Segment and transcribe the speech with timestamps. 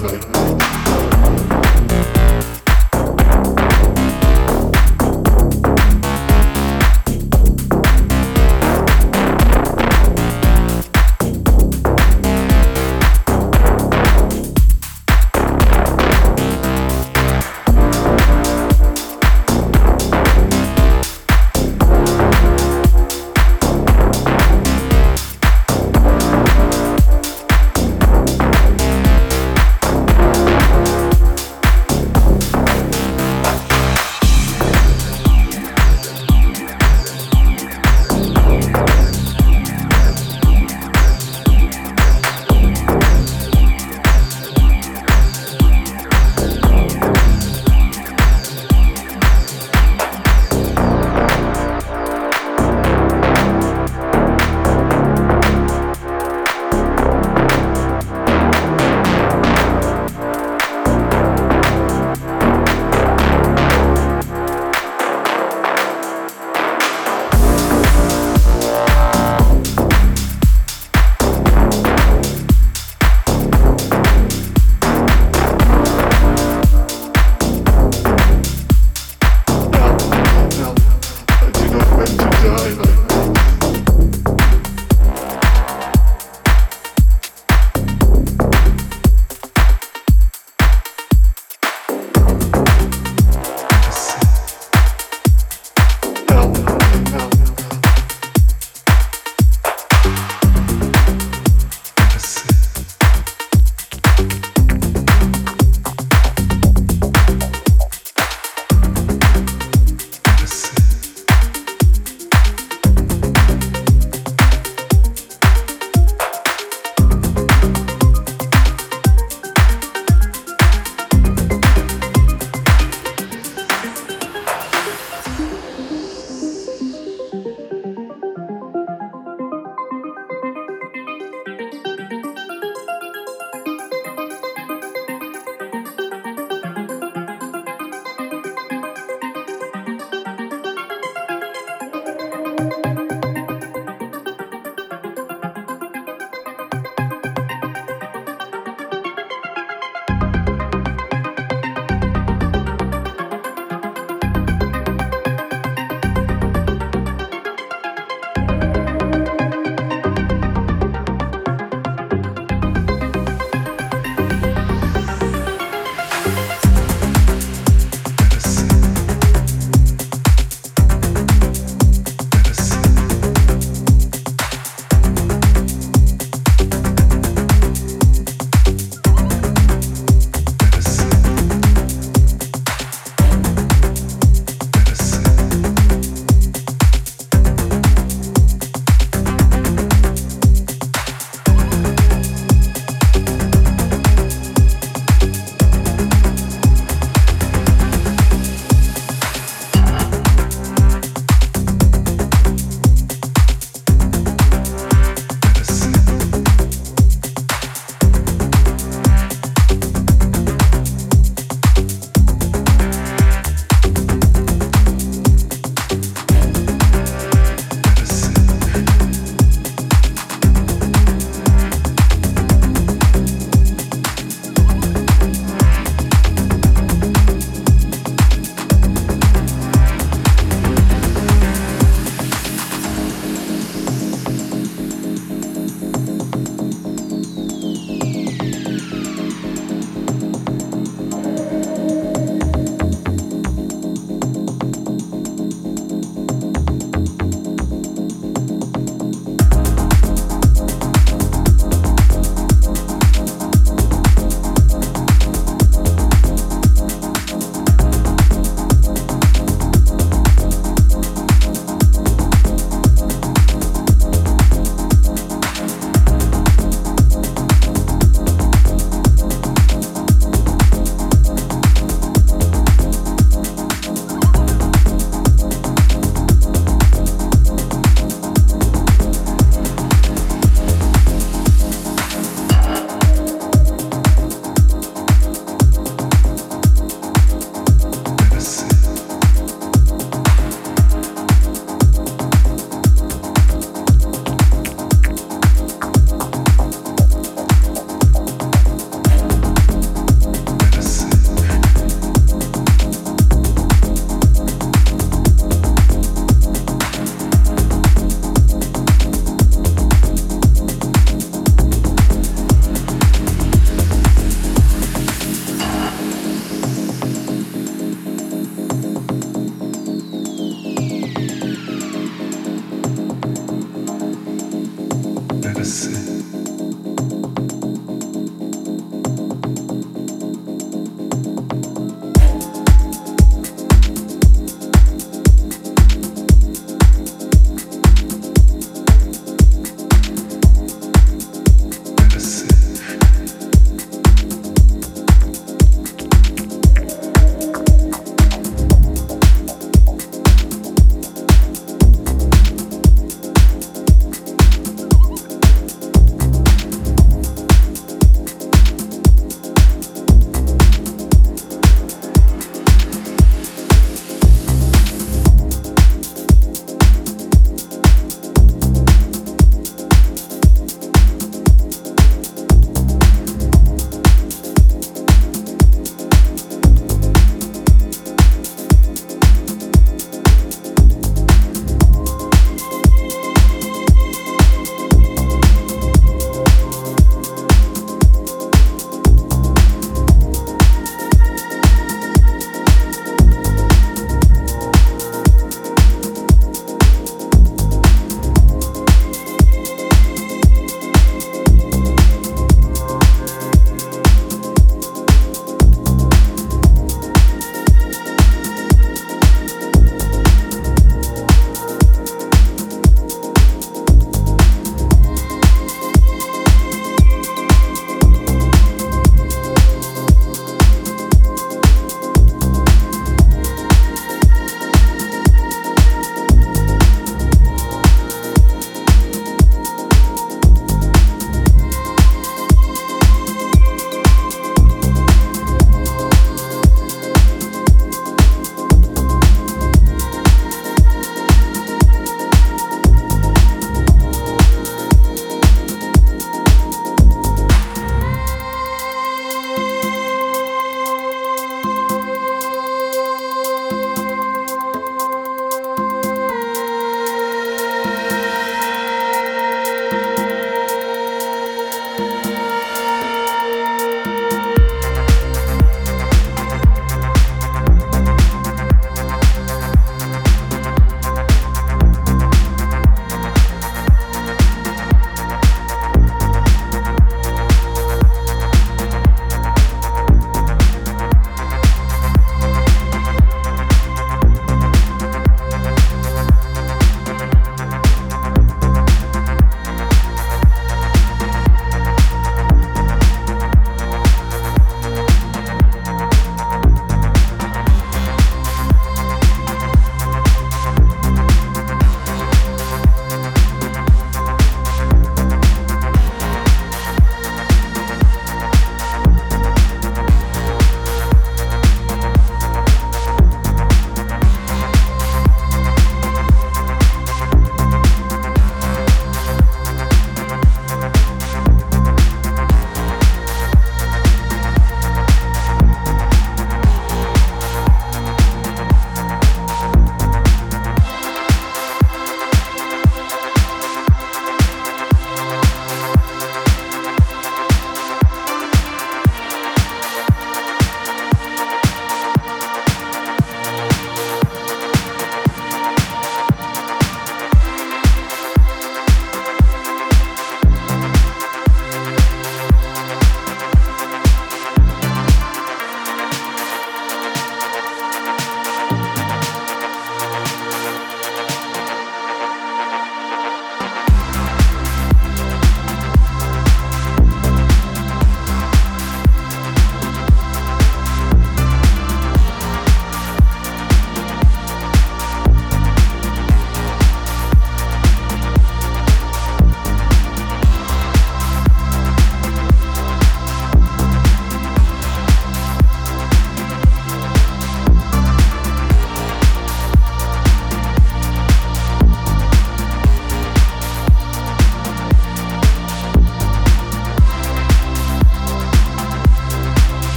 [0.00, 0.18] bye.
[0.18, 0.33] bye.